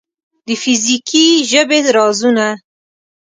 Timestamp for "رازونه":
1.97-2.47